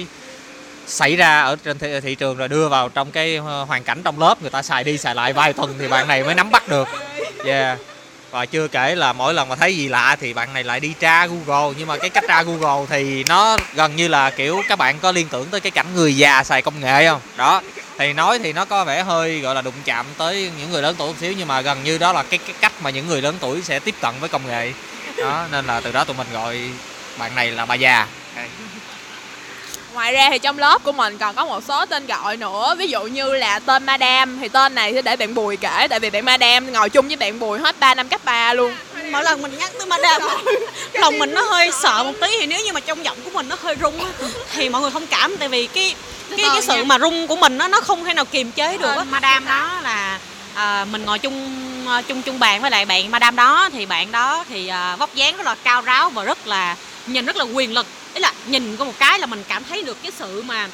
xảy 0.88 1.16
ra 1.16 1.42
ở 1.42 1.56
trên 1.64 1.80
thị, 1.80 2.00
thị 2.02 2.16
trường 2.16 2.38
rồi 2.38 2.48
đưa 2.48 2.70
vào 2.70 2.90
trong 2.90 3.12
cái 3.12 3.36
ờ, 3.36 3.64
hoàn 3.64 3.84
cảnh 3.84 4.02
trong 4.04 4.20
lớp 4.20 4.42
người 4.42 4.52
ta 4.52 4.62
xài 4.62 4.84
đi 4.84 4.98
xài 4.98 5.16
lại 5.16 5.34
vài 5.34 5.54
tuần 5.54 5.76
thì 5.80 5.88
bạn 5.88 6.08
này 6.08 6.24
mới 6.24 6.36
nắm 6.36 6.52
bắt 6.52 6.68
được. 6.68 6.88
Yeah. 7.46 7.80
Và 8.32 8.46
chưa 8.46 8.68
kể 8.68 8.96
là 8.96 9.14
mỗi 9.14 9.34
lần 9.34 9.50
mà 9.50 9.56
thấy 9.56 9.78
gì 9.78 9.88
lạ 9.88 10.18
thì 10.20 10.34
bạn 10.34 10.54
này 10.54 10.64
lại 10.64 10.80
đi 10.80 10.94
tra 11.00 11.28
Google. 11.28 11.76
Nhưng 11.78 11.88
mà 11.88 11.98
cái 11.98 12.10
cách 12.10 12.24
tra 12.28 12.44
Google 12.44 12.86
thì 12.90 13.24
nó 13.24 13.58
gần 13.76 13.96
như 13.96 14.08
là 14.08 14.30
kiểu 14.30 14.62
các 14.70 14.80
bạn 14.80 15.00
có 15.00 15.12
liên 15.12 15.28
tưởng 15.28 15.46
tới 15.46 15.60
cái 15.60 15.72
cảnh 15.72 15.86
người 15.96 16.18
già 16.18 16.44
xài 16.44 16.62
công 16.62 16.80
nghệ 16.80 17.08
không? 17.08 17.22
Đó 17.38 17.62
thì 17.98 18.14
nói 18.14 18.40
thì 18.40 18.54
nó 18.54 18.66
có 18.66 18.86
vẻ 18.86 19.04
hơi 19.04 19.40
gọi 19.40 19.56
là 19.56 19.62
đụng 19.62 19.74
chạm 19.86 20.06
tới 20.18 20.52
những 20.60 20.72
người 20.72 20.82
lớn 20.82 20.96
tuổi 20.98 21.08
một 21.08 21.16
xíu 21.20 21.34
nhưng 21.38 21.48
mà 21.48 21.62
gần 21.62 21.84
như 21.84 21.98
đó 21.98 22.14
là 22.14 22.24
cái, 22.24 22.38
cái 22.38 22.56
cách 22.62 22.72
mà 22.82 22.90
những 22.90 23.08
người 23.08 23.22
lớn 23.22 23.36
tuổi 23.40 23.62
sẽ 23.62 23.80
tiếp 23.80 23.96
cận 24.02 24.14
với 24.20 24.30
công 24.30 24.48
nghệ. 24.48 24.74
Đó 25.18 25.46
nên 25.52 25.66
là 25.66 25.82
từ 25.82 25.92
đó 25.92 26.04
tụi 26.04 26.16
mình 26.16 26.28
gọi 26.34 26.60
bạn 27.18 27.36
này 27.36 27.52
là 27.52 27.66
bà 27.66 27.76
già. 27.76 28.08
Ngoài 29.94 30.14
ra 30.14 30.30
thì 30.30 30.40
trong 30.40 30.60
lớp 30.60 30.84
của 30.84 30.92
mình 30.92 31.18
còn 31.18 31.36
có 31.36 31.46
một 31.46 31.64
số 31.68 31.86
tên 31.86 32.08
gọi 32.08 32.38
nữa. 32.38 32.76
Ví 32.78 32.88
dụ 32.88 33.04
như 33.04 33.34
là 33.36 33.60
tên 33.60 33.86
madam 33.86 34.40
thì 34.42 34.48
tên 34.50 34.76
này 34.76 34.94
sẽ 34.94 35.02
để 35.02 35.16
bạn 35.16 35.34
bùi 35.34 35.58
kể 35.58 35.88
tại 35.90 36.00
vì 36.00 36.10
bạn 36.10 36.26
madam 36.26 36.72
ngồi 36.72 36.90
chung 36.90 37.08
với 37.08 37.16
bạn 37.16 37.40
bùi 37.40 37.60
hết 37.60 37.80
3 37.80 37.96
năm 37.96 38.08
cấp 38.08 38.22
3 38.26 38.54
luôn 38.54 38.76
mỗi 39.14 39.24
lần 39.24 39.42
mình 39.42 39.58
nhắc 39.58 39.72
tới 39.78 39.88
madam 39.88 40.22
lòng 40.94 41.20
mình 41.20 41.34
nó 41.34 41.42
hơi 41.42 41.72
sợ 41.84 42.04
một 42.04 42.14
tí. 42.22 42.28
Thì 42.40 42.46
nếu 42.46 42.62
như 42.66 42.74
mà 42.74 42.80
trong 42.80 43.06
giọng 43.06 43.18
của 43.24 43.30
mình 43.30 43.50
nó 43.50 43.56
hơi 43.62 43.76
rung 43.82 44.00
á, 44.00 44.12
thì 44.54 44.70
mọi 44.70 44.82
người 44.82 44.92
thông 44.92 45.08
cảm. 45.08 45.38
Tại 45.38 45.50
vì 45.50 45.68
cái 45.68 45.96
cái 46.38 46.50
cái 46.54 46.62
sự 46.62 46.84
mà 46.84 47.00
rung 47.00 47.28
của 47.28 47.36
mình 47.36 47.58
nó 47.58 47.68
nó 47.68 47.82
không 47.82 48.04
thể 48.04 48.14
nào 48.14 48.26
kiềm 48.26 48.52
chế 48.52 48.78
được 48.78 48.96
á. 48.96 49.04
Madam 49.04 49.46
đó 49.46 49.80
là 49.84 50.20
à, 50.54 50.86
mình 50.92 51.06
ngồi 51.06 51.20
chung 51.20 51.50
à, 51.88 52.02
chung 52.02 52.22
chung 52.22 52.40
bàn 52.40 52.62
với 52.62 52.72
lại 52.72 52.86
bạn 52.86 53.12
madam 53.12 53.36
đó. 53.36 53.70
Thì 53.74 53.86
bạn 53.86 54.12
đó 54.12 54.44
thì 54.50 54.68
à, 54.68 54.96
vóc 54.96 55.16
dáng 55.16 55.38
rất 55.38 55.46
là 55.46 55.56
cao 55.64 55.82
ráo 55.82 56.10
và 56.10 56.24
rất 56.24 56.48
là 56.48 56.76
nhìn 57.08 57.26
rất 57.26 57.36
là 57.36 57.44
quyền 57.44 57.74
lực. 57.74 57.86
Ý 58.14 58.22
là 58.22 58.34
nhìn 58.46 58.78
có 58.78 58.86
một 58.86 58.94
cái 59.00 59.20
là 59.20 59.26
mình 59.26 59.44
cảm 59.48 59.64
thấy 59.70 59.84
được 59.84 59.98
cái 60.04 60.12
sự 60.20 60.42
mà 60.42 60.68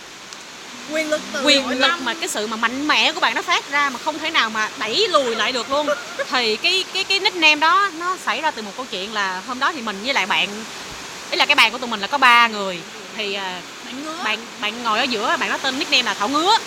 quyền 0.92 1.10
lực 1.10 1.22
từ 1.34 1.44
quyền 1.44 1.68
lực 1.68 1.92
mà 2.02 2.14
cái 2.14 2.28
sự 2.28 2.48
mà 2.48 2.56
mạnh 2.56 2.88
mẽ 2.88 3.12
của 3.12 3.20
bạn 3.20 3.36
nó 3.36 3.42
phát 3.42 3.72
ra 3.72 3.90
mà 3.90 4.00
không 4.06 4.20
thể 4.20 4.30
nào 4.30 4.50
mà 4.50 4.70
đẩy 4.78 5.08
lùi 5.08 5.36
lại 5.36 5.52
được 5.52 5.72
luôn. 5.72 5.88
Thì 6.30 6.56
cái 6.56 6.84
cái 6.94 7.04
cái 7.04 7.20
nickname 7.20 7.56
đó 7.56 7.90
nó 8.00 8.18
xảy 8.26 8.42
ra 8.42 8.52
từ 8.52 8.62
một 8.62 8.72
câu 8.78 8.86
chuyện 8.92 9.14
là 9.14 9.42
hôm 9.48 9.60
đó 9.60 9.72
thì 9.72 9.82
mình 9.82 10.00
với 10.04 10.14
lại 10.14 10.26
bạn 10.26 10.50
ý 11.32 11.38
là 11.38 11.46
cái 11.46 11.56
bàn 11.56 11.72
của 11.72 11.78
tụi 11.78 11.90
mình 11.90 12.00
là 12.00 12.08
có 12.08 12.18
ba 12.18 12.48
người. 12.48 12.80
Thì 13.18 13.34
à, 13.34 13.62
bạn 14.24 14.40
bạn 14.62 14.84
ngồi 14.84 15.00
ở 15.00 15.04
giữa 15.04 15.38
bạn 15.40 15.50
đó 15.50 15.58
tên 15.58 15.80
nickname 15.80 16.04
là 16.04 16.14
thảo 16.14 16.30
ngứa. 16.30 16.58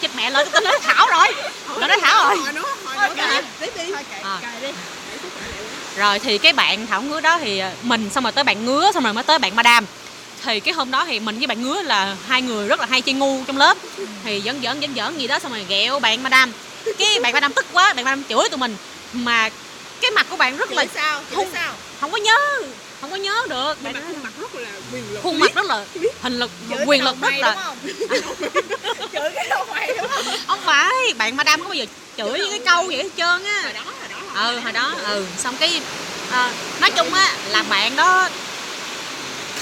Chết 0.00 0.08
mẹ 0.16 0.30
lên 0.30 0.48
tên 0.52 0.64
nói 0.64 0.78
thảo 0.82 1.06
rồi. 1.06 1.26
Nó 1.80 1.86
nói 1.86 1.98
thảo 2.02 2.28
rồi. 2.28 2.38
rồi 5.96 6.18
thì 6.18 6.38
cái 6.38 6.52
bạn 6.52 6.86
thảo 6.86 7.02
ngứa 7.02 7.20
đó 7.20 7.38
thì 7.38 7.58
à, 7.58 7.72
mình 7.82 8.10
xong 8.10 8.24
rồi 8.24 8.32
tới 8.32 8.44
bạn 8.44 8.64
ngứa 8.64 8.92
xong 8.94 9.04
rồi 9.04 9.12
mới 9.12 9.24
tới 9.24 9.38
bạn 9.38 9.56
madam 9.56 9.86
thì 10.42 10.60
cái 10.60 10.74
hôm 10.74 10.90
đó 10.90 11.04
thì 11.04 11.20
mình 11.20 11.38
với 11.38 11.46
bạn 11.46 11.62
ngứa 11.62 11.82
là 11.82 12.16
hai 12.26 12.42
người 12.42 12.68
rất 12.68 12.80
là 12.80 12.86
hay 12.86 13.00
chơi 13.00 13.14
ngu 13.14 13.44
trong 13.44 13.56
lớp. 13.56 13.76
Thì 14.24 14.40
giỡn 14.40 14.60
giỡn 14.62 14.80
giỡn 14.80 14.94
giỡn 14.96 15.18
gì 15.18 15.26
đó 15.26 15.38
xong 15.38 15.52
rồi 15.52 15.64
ghẹo 15.68 16.00
bạn 16.00 16.22
madam. 16.22 16.52
Cái 16.98 17.20
bạn 17.20 17.32
madam 17.32 17.52
tức 17.52 17.66
quá 17.72 17.94
bạn 17.94 18.04
madam 18.04 18.22
chửi 18.28 18.48
tụi 18.50 18.58
mình. 18.58 18.76
Mà 19.12 19.50
cái 20.00 20.10
mặt 20.10 20.26
của 20.30 20.36
bạn 20.36 20.56
rất 20.56 20.72
là 20.72 20.84
sao? 20.94 21.20
Không. 21.34 21.48
sao? 21.52 21.74
không 22.00 22.10
có 22.10 22.16
nhớ 22.18 22.38
không 23.00 23.10
có 23.10 23.16
nhớ 23.16 23.46
được. 23.48 23.82
Bạn 23.82 23.94
khuôn 23.94 24.22
mặt 24.22 24.32
rất 24.40 24.54
là 24.54 24.70
quyền 24.92 25.04
lực. 25.12 25.20
Khuôn 25.22 25.38
mặt 25.38 25.54
rất 25.54 25.64
là 25.64 25.84
hình 26.22 26.38
lực 26.38 26.50
quyền 26.86 27.04
lực 27.04 27.16
rất 27.20 27.34
là 27.38 27.74
chửi 29.12 29.30
cái 29.34 29.46
đầu 29.50 29.66
mày 29.74 29.94
đúng 29.98 30.06
không? 30.08 30.24
Không 30.46 30.60
phải 30.64 31.14
bạn 31.18 31.36
madam 31.36 31.60
không 31.60 31.68
bao 31.68 31.74
giờ 31.74 31.86
chửi 32.16 32.38
những 32.38 32.50
cái 32.50 32.60
câu 32.66 32.86
vậy 32.86 32.96
hết 32.96 33.08
trơn 33.16 33.44
á. 33.44 33.60
Hồi 33.62 33.72
đó 33.72 33.80
hồi 33.84 34.08
đó. 34.10 34.48
Ừ 34.48 34.58
hồi 34.58 34.72
đó 34.72 34.94
ừ. 35.08 35.26
Xong 35.38 35.56
cái 35.56 35.80
à, 36.30 36.52
nói 36.80 36.90
chung 36.90 37.14
á 37.14 37.36
là 37.50 37.62
bạn 37.62 37.96
đó 37.96 38.28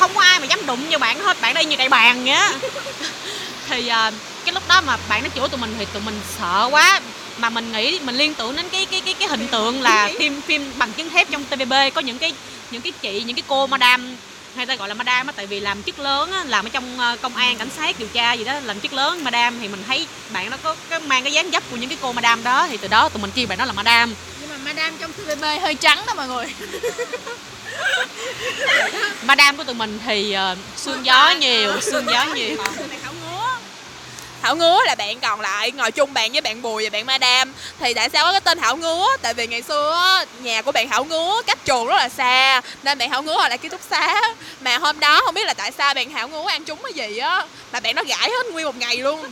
không 0.00 0.14
có 0.14 0.20
ai 0.20 0.40
mà 0.40 0.46
dám 0.46 0.66
đụng 0.66 0.80
vô 0.90 0.98
bạn 0.98 1.18
hết 1.18 1.40
bạn 1.40 1.54
đây 1.54 1.64
như 1.64 1.76
đại 1.76 1.88
bàng 1.88 2.24
vậy 2.24 2.32
á. 2.32 2.52
Thì 3.68 3.88
à, 3.88 4.10
cái 4.44 4.54
lúc 4.54 4.62
đó 4.68 4.80
mà 4.80 4.96
bạn 5.08 5.22
nó 5.22 5.28
chửi 5.34 5.48
tụi 5.48 5.60
mình 5.60 5.74
thì 5.78 5.86
tụi 5.92 6.02
mình 6.02 6.20
sợ 6.38 6.68
quá. 6.70 7.00
Mà 7.38 7.50
mình 7.50 7.72
nghĩ 7.72 7.98
mình 8.04 8.14
liên 8.14 8.34
tưởng 8.34 8.56
đến 8.56 8.66
cái 8.72 8.86
cái 8.86 9.00
cái 9.00 9.14
cái 9.14 9.28
hình 9.28 9.48
tượng 9.48 9.82
là 9.82 10.10
phim 10.18 10.40
phim 10.40 10.72
bằng 10.78 10.92
chứng 10.92 11.10
thép 11.10 11.30
trong 11.30 11.44
TVB 11.44 11.72
có 11.94 12.00
những 12.00 12.18
cái 12.18 12.32
những 12.70 12.82
cái 12.82 12.92
chị 13.00 13.22
những 13.26 13.36
cái 13.36 13.42
cô 13.48 13.66
madam 13.66 14.16
hay 14.56 14.66
ta 14.66 14.76
gọi 14.76 14.88
là 14.88 14.94
madam 14.94 15.26
á 15.26 15.32
tại 15.36 15.46
vì 15.46 15.60
làm 15.60 15.82
chức 15.82 15.98
lớn 15.98 16.32
á 16.32 16.44
làm 16.44 16.66
ở 16.66 16.68
trong 16.68 16.98
ờ, 16.98 17.16
công 17.22 17.36
an 17.36 17.56
cảnh 17.58 17.68
sát 17.76 17.98
điều 17.98 18.08
tra 18.08 18.32
gì 18.32 18.44
đó 18.44 18.60
làm 18.64 18.80
chức 18.80 18.92
lớn 18.92 19.24
madam 19.24 19.60
thì 19.60 19.68
mình 19.68 19.82
thấy 19.86 20.06
bạn 20.32 20.50
nó 20.50 20.56
có, 20.62 20.76
có 20.90 20.98
mang 20.98 21.22
cái 21.22 21.32
dáng 21.32 21.50
dấp 21.52 21.62
của 21.70 21.76
những 21.76 21.88
cái 21.88 21.98
cô 22.02 22.12
madam 22.12 22.44
đó 22.44 22.66
thì 22.70 22.76
từ 22.76 22.88
đó 22.88 23.08
tụi 23.08 23.22
mình 23.22 23.30
kêu 23.34 23.46
bạn 23.46 23.58
đó 23.58 23.64
là 23.64 23.72
madam. 23.72 24.14
Nhưng 24.40 24.50
mà 24.50 24.56
madam 24.64 24.92
trong 25.00 25.12
TVB 25.12 25.44
hơi 25.62 25.74
trắng 25.74 26.02
đó 26.06 26.14
mọi 26.14 26.28
người 26.28 26.46
madam 29.22 29.56
của 29.56 29.64
tụi 29.64 29.74
mình 29.74 29.98
thì 30.06 30.32
ờ, 30.32 30.56
sương 30.76 31.06
gió 31.06 31.34
nhiều 31.40 31.80
sương 31.80 32.06
gió 32.06 32.24
nhiều. 32.24 32.56
thảo 33.02 33.12
ngứa. 33.12 33.58
Thảo 34.42 34.56
ngứa 34.56 34.78
là 34.86 34.94
bạn 34.94 35.20
còn 35.20 35.40
lại 35.40 35.72
ngồi 35.72 35.90
chung 35.90 36.14
bàn 36.14 36.32
với 36.32 36.40
bạn 36.40 36.62
bùi 36.62 36.84
và 36.84 36.90
bạn 36.90 37.06
madam 37.06 37.52
thì 37.78 37.94
tại 37.94 38.08
sao 38.08 38.24
có 38.24 38.32
cái 38.32 38.40
tên 38.40 38.58
thảo 38.58 38.76
ngứa? 38.76 39.06
Tại 39.22 39.34
vì 39.34 39.46
ngày 39.46 39.62
xưa 39.62 39.92
á, 39.92 40.24
nhà 40.42 40.62
của 40.62 40.72
bạn 40.72 40.88
thảo 40.88 41.04
ngứa 41.04 41.42
cách 41.46 41.58
trường 41.64 41.86
rất 41.86 41.96
là 41.96 42.08
xa 42.08 42.60
nên 42.82 42.98
bạn 42.98 43.10
thảo 43.10 43.22
ngứa 43.22 43.36
ở 43.36 43.48
lại 43.48 43.58
ký 43.58 43.68
túc 43.68 43.80
xá. 43.90 44.20
Mà 44.60 44.78
hôm 44.78 45.00
đó 45.00 45.20
không 45.24 45.34
biết 45.34 45.46
là 45.46 45.54
tại 45.54 45.72
sao 45.78 45.94
bạn 45.94 46.12
thảo 46.12 46.28
ngứa 46.28 46.44
ăn 46.48 46.64
trúng 46.64 46.78
cái 46.82 46.92
gì 46.92 47.18
á 47.18 47.46
mà 47.72 47.80
bạn 47.80 47.94
nó 47.94 48.02
gãi 48.04 48.30
hết 48.30 48.46
nguyên 48.52 48.66
một 48.66 48.76
ngày 48.76 48.96
luôn. 48.96 49.30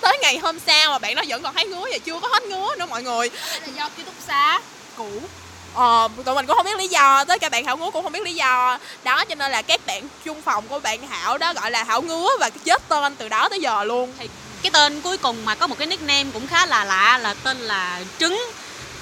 Tới 0.00 0.18
ngày 0.22 0.38
hôm 0.38 0.58
sau 0.66 0.90
mà 0.90 0.98
bạn 0.98 1.14
nó 1.14 1.22
vẫn 1.28 1.42
còn 1.42 1.54
thấy 1.54 1.64
ngứa 1.66 1.84
và 1.92 1.98
chưa 2.04 2.20
có 2.20 2.28
hết 2.28 2.42
ngứa 2.42 2.76
nữa 2.78 2.86
mọi 2.86 3.02
người. 3.02 3.30
Là 3.60 3.66
do 3.76 3.88
ký 3.96 4.02
túc 4.02 4.14
xá 4.26 4.60
cũ 4.96 5.10
Ờ, 5.76 6.08
tụi 6.24 6.34
mình 6.34 6.46
cũng 6.46 6.56
không 6.56 6.64
biết 6.64 6.76
lý 6.78 6.88
do 6.88 7.24
tới 7.24 7.38
cả 7.38 7.48
bạn 7.48 7.64
Hảo 7.64 7.76
Ngứa 7.76 7.90
cũng 7.90 8.02
không 8.02 8.12
biết 8.12 8.22
lý 8.22 8.34
do. 8.34 8.78
Đó 9.04 9.24
cho 9.24 9.34
nên 9.34 9.52
là 9.52 9.62
các 9.62 9.80
bạn 9.86 10.08
chung 10.24 10.42
phòng 10.42 10.68
của 10.68 10.78
bạn 10.78 11.08
Hảo 11.08 11.38
đó 11.38 11.52
gọi 11.52 11.70
là 11.70 11.84
Hảo 11.84 12.02
Ngứa 12.02 12.28
và 12.40 12.50
chết 12.50 12.88
tên 12.88 13.16
từ 13.16 13.28
đó 13.28 13.48
tới 13.48 13.60
giờ 13.60 13.84
luôn. 13.84 14.12
Cái 14.62 14.70
tên 14.72 15.00
cuối 15.00 15.16
cùng 15.16 15.44
mà 15.44 15.54
có 15.54 15.66
một 15.66 15.78
cái 15.78 15.86
nickname 15.86 16.30
cũng 16.32 16.46
khá 16.46 16.66
là 16.66 16.84
lạ 16.84 17.18
là 17.18 17.34
tên 17.34 17.58
là 17.60 18.00
trứng. 18.18 18.50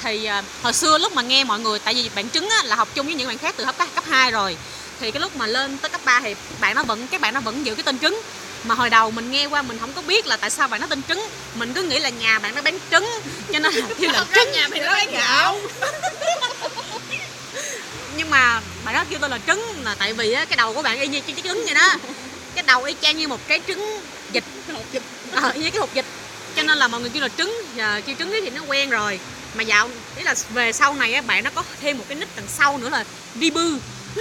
Thì 0.02 0.24
à, 0.24 0.42
hồi 0.62 0.72
xưa 0.72 0.98
lúc 0.98 1.12
mà 1.12 1.22
nghe 1.22 1.44
mọi 1.44 1.60
người 1.60 1.78
tại 1.78 1.94
vì 1.94 2.10
bạn 2.14 2.30
trứng 2.30 2.48
á, 2.48 2.62
là 2.64 2.76
học 2.76 2.88
chung 2.94 3.06
với 3.06 3.14
những 3.14 3.28
bạn 3.28 3.38
khác 3.38 3.54
từ 3.58 3.64
cấp 3.64 3.74
cấp 3.94 4.04
2 4.10 4.30
rồi. 4.30 4.56
Thì 5.00 5.10
cái 5.10 5.20
lúc 5.20 5.36
mà 5.36 5.46
lên 5.46 5.78
tới 5.78 5.90
cấp 5.90 6.00
3 6.04 6.20
thì 6.20 6.34
bạn 6.60 6.74
nó 6.74 6.82
vẫn 6.82 7.06
các 7.06 7.20
bạn 7.20 7.34
nó 7.34 7.40
vẫn 7.40 7.66
giữ 7.66 7.74
cái 7.74 7.82
tên 7.82 7.98
trứng. 7.98 8.20
Mà 8.64 8.74
hồi 8.74 8.90
đầu 8.90 9.10
mình 9.10 9.30
nghe 9.30 9.46
qua 9.46 9.62
mình 9.62 9.78
không 9.78 9.92
có 9.92 10.02
biết 10.02 10.26
là 10.26 10.36
tại 10.36 10.50
sao 10.50 10.68
bạn 10.68 10.80
nó 10.80 10.86
tên 10.86 11.02
trứng. 11.08 11.28
Mình 11.54 11.72
cứ 11.74 11.82
nghĩ 11.82 11.98
là 11.98 12.08
nhà 12.08 12.38
bạn 12.38 12.54
nó 12.54 12.62
bán 12.62 12.78
trứng 12.90 13.06
cho 13.52 13.58
nên 13.58 13.74
là 13.74 13.86
kêu 14.00 14.10
là 14.10 14.24
trứng 14.34 14.52
nhà 14.52 14.68
mày 14.68 14.80
nó 14.80 14.92
bán 14.92 15.10
gạo 15.10 15.58
mà 18.34 18.60
bạn 18.84 18.94
đó 18.94 19.04
kêu 19.10 19.18
tôi 19.18 19.30
là 19.30 19.38
trứng. 19.46 19.84
Là 19.84 19.94
tại 19.98 20.12
vì 20.12 20.32
á, 20.32 20.44
cái 20.44 20.56
đầu 20.56 20.74
của 20.74 20.82
bạn 20.82 21.00
y 21.00 21.06
như 21.06 21.20
cái 21.20 21.36
trứng 21.44 21.64
vậy 21.64 21.74
đó. 21.74 21.94
Cái 22.54 22.64
đầu 22.66 22.82
y 22.82 22.94
chang 23.00 23.16
như 23.16 23.28
một 23.28 23.40
cái 23.48 23.60
trứng 23.66 24.00
vịt. 24.32 24.44
Ờ, 25.32 25.52
như 25.54 25.70
cái 25.70 25.80
hột 25.80 25.94
vịt. 25.94 26.04
Cho 26.56 26.62
nên 26.62 26.78
là 26.78 26.88
mọi 26.88 27.00
người 27.00 27.10
kêu 27.10 27.22
là 27.22 27.28
trứng. 27.38 27.62
Giờ 27.76 28.00
kêu 28.06 28.16
trứng 28.18 28.30
thì 28.30 28.50
nó 28.50 28.62
quen 28.62 28.90
rồi. 28.90 29.18
Mà 29.54 29.62
dạo 29.62 29.88
ý 30.16 30.22
là 30.22 30.34
về 30.50 30.72
sau 30.72 30.94
này 30.94 31.14
á 31.14 31.22
bạn 31.22 31.44
nó 31.44 31.50
có 31.54 31.62
thêm 31.80 31.98
một 31.98 32.04
cái 32.08 32.18
nick 32.18 32.36
đằng 32.36 32.48
sau 32.48 32.78
nữa 32.78 32.88
là 32.88 33.04
Dibu 33.40 33.60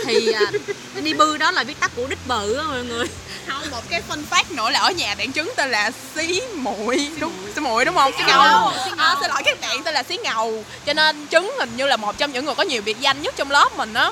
thì 0.06 0.32
à, 0.32 0.52
cái 0.94 1.04
Dibu 1.04 1.38
đó 1.40 1.52
là 1.52 1.64
viết 1.64 1.80
tắt 1.80 1.92
của 1.96 2.08
đích 2.08 2.28
bự 2.28 2.54
á 2.54 2.64
mọi 2.64 2.84
người 2.84 3.08
không 3.48 3.72
một 3.72 3.82
cái 3.90 4.02
fun 4.10 4.24
fact 4.30 4.56
nữa 4.56 4.70
là 4.70 4.80
ở 4.80 4.92
nhà 4.92 5.16
bạn 5.16 5.34
trứng 5.34 5.52
tên 5.56 5.70
là 5.72 5.92
xí 6.16 6.42
muội 6.56 7.12
đúng 7.20 7.34
xí 7.56 7.62
muội 7.62 7.86
đúng 7.86 7.96
không 7.96 8.12
xí 8.18 8.24
ngầu. 8.28 8.44
ngầu 8.44 8.68
à, 8.98 9.16
xin 9.22 9.30
lỗi 9.30 9.42
các 9.46 9.62
bạn 9.62 9.84
tên 9.84 9.94
là 9.94 10.04
xí 10.04 10.18
ngầu 10.24 10.64
cho 10.86 10.94
nên 10.94 11.28
trứng 11.28 11.52
hình 11.60 11.70
như 11.78 11.86
là 11.88 11.98
một 11.98 12.18
trong 12.18 12.32
những 12.32 12.46
người 12.46 12.56
có 12.56 12.64
nhiều 12.64 12.82
biệt 12.86 12.98
danh 13.00 13.22
nhất 13.22 13.34
trong 13.38 13.52
lớp 13.52 13.70
mình 13.78 13.94
á 13.94 14.12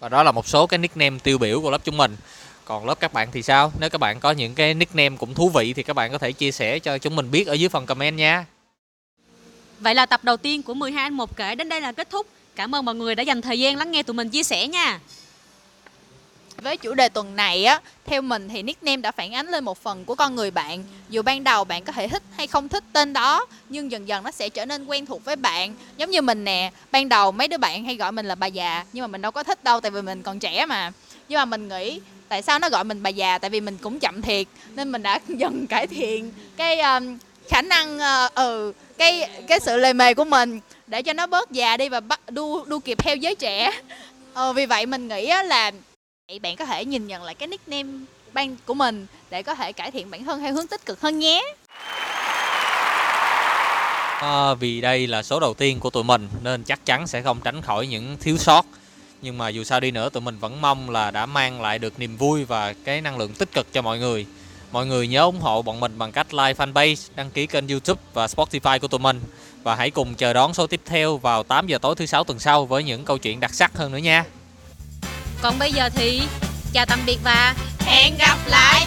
Và 0.00 0.08
đó 0.08 0.22
là 0.22 0.32
một 0.32 0.48
số 0.48 0.66
cái 0.66 0.78
nickname 0.78 1.18
tiêu 1.22 1.38
biểu 1.38 1.60
của 1.60 1.70
lớp 1.70 1.84
chúng 1.84 1.96
mình. 1.96 2.16
Còn 2.64 2.86
lớp 2.86 3.00
các 3.00 3.12
bạn 3.12 3.28
thì 3.32 3.42
sao? 3.42 3.72
Nếu 3.80 3.90
các 3.90 3.98
bạn 3.98 4.20
có 4.20 4.30
những 4.30 4.54
cái 4.54 4.74
nickname 4.74 5.16
cũng 5.16 5.34
thú 5.34 5.48
vị 5.48 5.72
thì 5.72 5.82
các 5.82 5.94
bạn 5.96 6.12
có 6.12 6.18
thể 6.18 6.32
chia 6.32 6.52
sẻ 6.52 6.78
cho 6.78 6.98
chúng 6.98 7.16
mình 7.16 7.30
biết 7.30 7.46
ở 7.46 7.52
dưới 7.52 7.68
phần 7.68 7.86
comment 7.86 8.16
nha. 8.16 8.44
Vậy 9.80 9.94
là 9.94 10.06
tập 10.06 10.24
đầu 10.24 10.36
tiên 10.36 10.62
của 10.62 10.74
12 10.74 11.02
anh 11.02 11.14
một 11.14 11.36
kể 11.36 11.54
đến 11.54 11.68
đây 11.68 11.80
là 11.80 11.92
kết 11.92 12.10
thúc. 12.10 12.26
Cảm 12.58 12.74
ơn 12.74 12.84
mọi 12.84 12.94
người 12.94 13.14
đã 13.14 13.22
dành 13.22 13.42
thời 13.42 13.58
gian 13.58 13.76
lắng 13.76 13.90
nghe 13.90 14.02
tụi 14.02 14.14
mình 14.14 14.28
chia 14.28 14.42
sẻ 14.42 14.68
nha. 14.68 15.00
Với 16.56 16.76
chủ 16.76 16.94
đề 16.94 17.08
tuần 17.08 17.36
này 17.36 17.64
á, 17.64 17.80
theo 18.06 18.22
mình 18.22 18.48
thì 18.48 18.62
nickname 18.62 18.96
đã 18.96 19.10
phản 19.10 19.34
ánh 19.34 19.46
lên 19.46 19.64
một 19.64 19.78
phần 19.78 20.04
của 20.04 20.14
con 20.14 20.34
người 20.34 20.50
bạn. 20.50 20.84
Dù 21.08 21.22
ban 21.22 21.44
đầu 21.44 21.64
bạn 21.64 21.84
có 21.84 21.92
thể 21.92 22.08
thích 22.08 22.22
hay 22.36 22.46
không 22.46 22.68
thích 22.68 22.84
tên 22.92 23.12
đó, 23.12 23.46
nhưng 23.68 23.90
dần 23.90 24.08
dần 24.08 24.24
nó 24.24 24.30
sẽ 24.30 24.48
trở 24.48 24.66
nên 24.66 24.86
quen 24.86 25.06
thuộc 25.06 25.24
với 25.24 25.36
bạn. 25.36 25.74
Giống 25.96 26.10
như 26.10 26.22
mình 26.22 26.44
nè, 26.44 26.72
ban 26.90 27.08
đầu 27.08 27.32
mấy 27.32 27.48
đứa 27.48 27.56
bạn 27.56 27.84
hay 27.84 27.96
gọi 27.96 28.12
mình 28.12 28.26
là 28.26 28.34
bà 28.34 28.46
già, 28.46 28.84
nhưng 28.92 29.02
mà 29.02 29.06
mình 29.06 29.22
đâu 29.22 29.32
có 29.32 29.42
thích 29.42 29.64
đâu 29.64 29.80
tại 29.80 29.90
vì 29.90 30.02
mình 30.02 30.22
còn 30.22 30.38
trẻ 30.38 30.66
mà. 30.66 30.92
Nhưng 31.28 31.38
mà 31.38 31.44
mình 31.44 31.68
nghĩ 31.68 32.00
tại 32.28 32.42
sao 32.42 32.58
nó 32.58 32.68
gọi 32.68 32.84
mình 32.84 33.02
bà 33.02 33.10
già 33.10 33.38
tại 33.38 33.50
vì 33.50 33.60
mình 33.60 33.78
cũng 33.82 33.98
chậm 33.98 34.22
thiệt 34.22 34.46
nên 34.74 34.92
mình 34.92 35.02
đã 35.02 35.20
dần 35.28 35.66
cải 35.66 35.86
thiện 35.86 36.32
cái 36.56 36.80
um, 36.80 37.18
khả 37.48 37.62
năng 37.62 37.96
uh, 37.96 38.34
ừ 38.34 38.72
cái 38.98 39.30
cái 39.48 39.60
sự 39.60 39.76
lề 39.76 39.92
mề 39.92 40.14
của 40.14 40.24
mình 40.24 40.60
để 40.86 41.02
cho 41.02 41.12
nó 41.12 41.26
bớt 41.26 41.50
già 41.50 41.76
đi 41.76 41.88
và 41.88 42.00
bắt 42.00 42.20
đu 42.30 42.64
đu 42.64 42.78
kịp 42.78 42.98
theo 42.98 43.16
giới 43.16 43.34
trẻ. 43.34 43.70
Ờ, 44.34 44.52
vì 44.52 44.66
vậy 44.66 44.86
mình 44.86 45.08
nghĩ 45.08 45.26
là 45.26 45.72
bạn 46.42 46.56
có 46.56 46.64
thể 46.64 46.84
nhìn 46.84 47.06
nhận 47.06 47.22
lại 47.22 47.34
cái 47.34 47.46
nickname 47.46 47.88
ban 48.32 48.56
của 48.66 48.74
mình 48.74 49.06
để 49.30 49.42
có 49.42 49.54
thể 49.54 49.72
cải 49.72 49.90
thiện 49.90 50.10
bản 50.10 50.24
thân 50.24 50.40
theo 50.40 50.52
hướng 50.52 50.66
tích 50.66 50.86
cực 50.86 51.00
hơn 51.00 51.18
nhé. 51.18 51.54
À, 54.20 54.54
vì 54.54 54.80
đây 54.80 55.06
là 55.06 55.22
số 55.22 55.40
đầu 55.40 55.54
tiên 55.54 55.80
của 55.80 55.90
tụi 55.90 56.04
mình 56.04 56.28
nên 56.42 56.64
chắc 56.64 56.86
chắn 56.86 57.06
sẽ 57.06 57.22
không 57.22 57.40
tránh 57.44 57.62
khỏi 57.62 57.86
những 57.86 58.16
thiếu 58.20 58.38
sót. 58.38 58.66
Nhưng 59.22 59.38
mà 59.38 59.48
dù 59.48 59.64
sao 59.64 59.80
đi 59.80 59.90
nữa 59.90 60.08
tụi 60.08 60.20
mình 60.20 60.38
vẫn 60.38 60.60
mong 60.60 60.90
là 60.90 61.10
đã 61.10 61.26
mang 61.26 61.60
lại 61.60 61.78
được 61.78 61.98
niềm 61.98 62.16
vui 62.16 62.44
và 62.44 62.74
cái 62.84 63.00
năng 63.00 63.18
lượng 63.18 63.32
tích 63.32 63.52
cực 63.52 63.72
cho 63.72 63.82
mọi 63.82 63.98
người. 63.98 64.26
Mọi 64.72 64.86
người 64.86 65.08
nhớ 65.08 65.22
ủng 65.22 65.40
hộ 65.40 65.62
bọn 65.62 65.80
mình 65.80 65.98
bằng 65.98 66.12
cách 66.12 66.34
like 66.34 66.52
fanpage, 66.52 67.08
đăng 67.16 67.30
ký 67.30 67.46
kênh 67.46 67.68
YouTube 67.68 68.00
và 68.14 68.26
Spotify 68.26 68.78
của 68.78 68.88
tụi 68.88 69.00
mình 69.00 69.20
và 69.62 69.74
hãy 69.74 69.90
cùng 69.90 70.14
chờ 70.14 70.32
đón 70.32 70.54
số 70.54 70.66
tiếp 70.66 70.80
theo 70.86 71.16
vào 71.16 71.42
8 71.42 71.66
giờ 71.66 71.78
tối 71.78 71.94
thứ 71.94 72.06
sáu 72.06 72.24
tuần 72.24 72.38
sau 72.38 72.66
với 72.66 72.84
những 72.84 73.04
câu 73.04 73.18
chuyện 73.18 73.40
đặc 73.40 73.54
sắc 73.54 73.76
hơn 73.76 73.92
nữa 73.92 73.98
nha. 73.98 74.24
Còn 75.42 75.58
bây 75.58 75.72
giờ 75.72 75.88
thì 75.94 76.22
chào 76.72 76.86
tạm 76.86 77.00
biệt 77.06 77.18
và 77.24 77.54
hẹn 77.80 78.14
gặp 78.18 78.36
lại 78.46 78.86